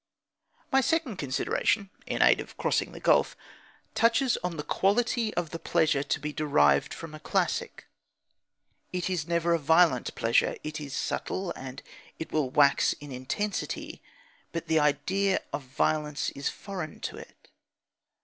[0.71, 3.37] My second consideration (in aid of crossing the gulf)
[3.93, 7.85] touches the quality of the pleasure to be derived from a classic.
[8.91, 10.55] It is never a violent pleasure.
[10.63, 11.83] It is subtle, and
[12.17, 14.01] it will wax in intensity,
[14.51, 17.51] but the idea of violence is foreign to it.